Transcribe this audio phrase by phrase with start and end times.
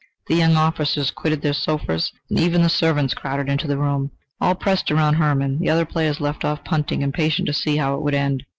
[0.25, 4.09] The young officers quitted their sofas, and even the servants crowded into the room.
[4.39, 5.59] All pressed round Hermann.
[5.59, 8.43] The other players left off punting, impatient to see how it would end.